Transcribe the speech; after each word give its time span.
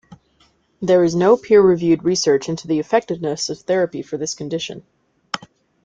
There 0.81 1.03
is 1.03 1.13
no 1.13 1.37
peer 1.37 1.61
reviewed 1.61 2.03
research 2.03 2.49
into 2.49 2.65
the 2.67 2.79
effectiveness 2.79 3.49
of 3.51 3.59
therapy 3.59 4.01
for 4.01 4.17
this 4.17 4.33
condition. 4.33 4.83